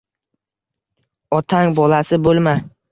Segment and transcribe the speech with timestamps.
[1.41, 2.61] Otang bolasi bo’lma